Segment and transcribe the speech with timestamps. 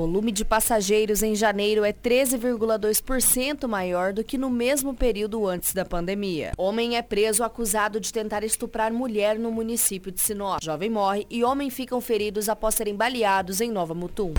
[0.00, 5.84] Volume de passageiros em janeiro é 13,2% maior do que no mesmo período antes da
[5.84, 6.52] pandemia.
[6.56, 10.62] Homem é preso acusado de tentar estuprar mulher no município de Sinop.
[10.62, 14.32] Jovem morre e homem ficam feridos após serem baleados em Nova Mutum.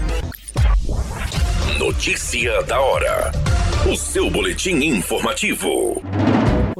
[1.78, 3.32] Notícia da hora.
[3.88, 6.02] O seu boletim informativo.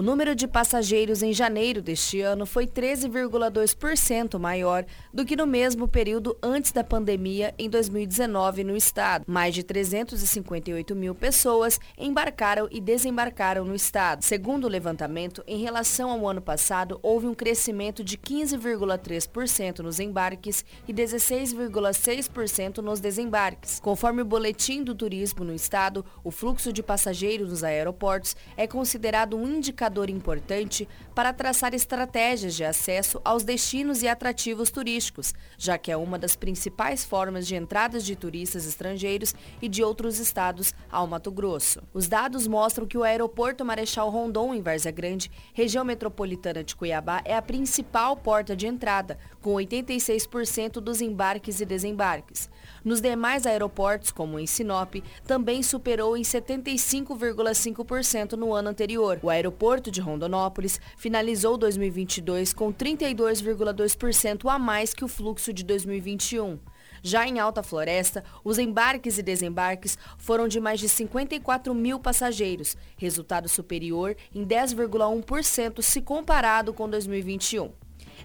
[0.02, 4.84] O número de passageiros em janeiro deste ano foi 13,2% maior
[5.14, 9.26] do que no mesmo período antes da pandemia em 2019 no estado.
[9.28, 14.24] Mais de 358 mil pessoas embarcaram e desembarcaram no estado.
[14.24, 20.66] Segundo o levantamento, em relação ao ano passado, houve um crescimento de 15,3% nos embarques
[20.88, 23.80] e 16,6% nos desembarques.
[23.80, 29.38] Conforme o boletim do turismo no estado, o fluxo de passageiros nos aeroportos é considerado
[29.38, 35.78] um indicador indicador importante para traçar estratégias de acesso aos destinos e atrativos turísticos, já
[35.78, 40.74] que é uma das principais formas de entradas de turistas estrangeiros e de outros estados
[40.90, 41.84] ao Mato Grosso.
[41.94, 47.22] Os dados mostram que o aeroporto Marechal Rondon, em Várzea Grande, região metropolitana de Cuiabá,
[47.26, 52.50] é a principal porta de entrada, com 86% dos embarques e desembarques.
[52.84, 54.96] Nos demais aeroportos, como em Sinop,
[55.26, 59.20] também superou em 75,5% no ano anterior.
[59.22, 66.60] O aeroporto de Rondonópolis finalizou 2022 com 32,2% a mais que o fluxo de 2021.
[67.04, 72.76] Já em Alta Floresta, os embarques e desembarques foram de mais de 54 mil passageiros,
[72.98, 77.72] resultado superior em 10,1% se comparado com 2021.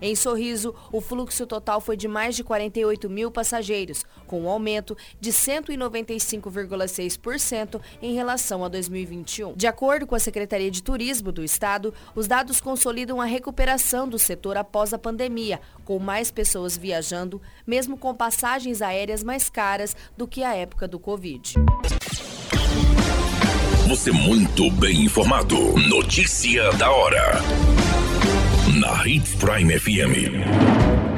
[0.00, 4.96] Em Sorriso, o fluxo total foi de mais de 48 mil passageiros, com um aumento
[5.20, 9.54] de 195,6% em relação a 2021.
[9.54, 14.18] De acordo com a Secretaria de Turismo do Estado, os dados consolidam a recuperação do
[14.18, 20.26] setor após a pandemia, com mais pessoas viajando, mesmo com passagens aéreas mais caras do
[20.26, 21.54] que a época do Covid.
[23.88, 25.56] Você muito bem informado.
[25.88, 27.40] Notícia da hora
[28.74, 30.42] na Hits Prime FM.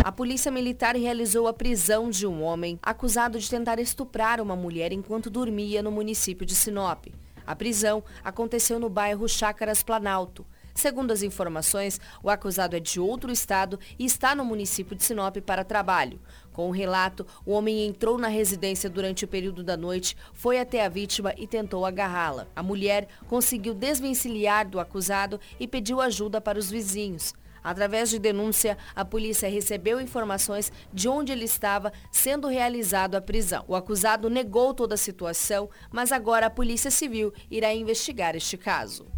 [0.04, 4.92] A polícia militar realizou a prisão de um homem acusado de tentar estuprar uma mulher
[4.92, 7.06] enquanto dormia no município de Sinop.
[7.46, 10.44] A prisão aconteceu no bairro Chácaras Planalto.
[10.78, 15.36] Segundo as informações, o acusado é de outro estado e está no município de Sinop
[15.38, 16.20] para trabalho.
[16.52, 20.86] Com o relato, o homem entrou na residência durante o período da noite, foi até
[20.86, 22.46] a vítima e tentou agarrá-la.
[22.54, 27.34] A mulher conseguiu desvencilhar do acusado e pediu ajuda para os vizinhos.
[27.60, 33.64] Através de denúncia, a polícia recebeu informações de onde ele estava sendo realizado a prisão.
[33.66, 39.17] O acusado negou toda a situação, mas agora a Polícia Civil irá investigar este caso.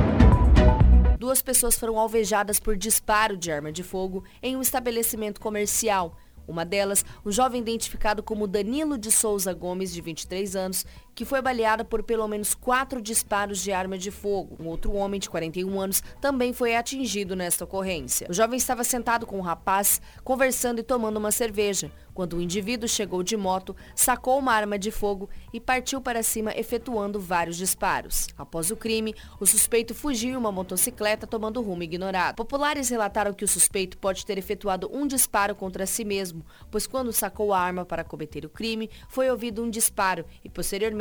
[1.21, 6.17] duas pessoas foram alvejadas por disparo de arma de fogo em um estabelecimento comercial.
[6.47, 10.83] Uma delas, um jovem identificado como Danilo de Souza Gomes, de 23 anos,
[11.13, 14.57] que foi baleado por pelo menos quatro disparos de arma de fogo.
[14.59, 18.27] Um outro homem de 41 anos também foi atingido nesta ocorrência.
[18.29, 22.41] O jovem estava sentado com o um rapaz, conversando e tomando uma cerveja, quando o
[22.41, 27.57] indivíduo chegou de moto, sacou uma arma de fogo e partiu para cima efetuando vários
[27.57, 28.27] disparos.
[28.37, 32.35] Após o crime, o suspeito fugiu em uma motocicleta tomando rumo ignorado.
[32.35, 37.13] Populares relataram que o suspeito pode ter efetuado um disparo contra si mesmo, pois quando
[37.13, 40.49] sacou a arma para cometer o crime, foi ouvido um disparo e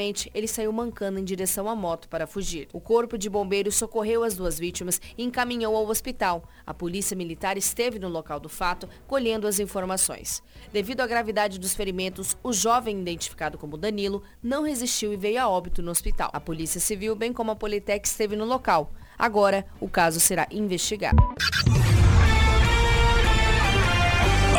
[0.01, 2.69] posteriormente ele saiu mancando em direção à moto para fugir.
[2.73, 6.45] O corpo de bombeiros socorreu as duas vítimas e encaminhou ao hospital.
[6.67, 10.43] A polícia militar esteve no local do fato, colhendo as informações.
[10.73, 15.49] Devido à gravidade dos ferimentos, o jovem identificado como Danilo não resistiu e veio a
[15.49, 16.31] óbito no hospital.
[16.33, 18.91] A Polícia Civil, bem como a Politec, esteve no local.
[19.19, 21.19] Agora, o caso será investigado.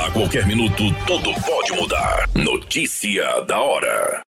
[0.05, 2.29] A qualquer minuto, tudo pode mudar.
[2.35, 4.21] Notícia da hora.